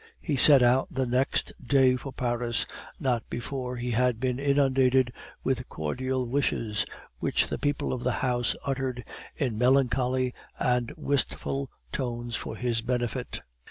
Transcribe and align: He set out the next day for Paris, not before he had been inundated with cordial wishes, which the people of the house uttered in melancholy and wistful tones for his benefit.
He 0.19 0.35
set 0.35 0.63
out 0.63 0.87
the 0.89 1.05
next 1.05 1.51
day 1.63 1.95
for 1.95 2.11
Paris, 2.11 2.65
not 2.99 3.29
before 3.29 3.77
he 3.77 3.91
had 3.91 4.19
been 4.19 4.39
inundated 4.39 5.13
with 5.43 5.69
cordial 5.69 6.25
wishes, 6.25 6.87
which 7.19 7.49
the 7.49 7.59
people 7.59 7.93
of 7.93 8.03
the 8.03 8.13
house 8.25 8.55
uttered 8.65 9.05
in 9.35 9.59
melancholy 9.59 10.33
and 10.57 10.91
wistful 10.97 11.69
tones 11.91 12.35
for 12.35 12.55
his 12.55 12.81
benefit. 12.81 13.41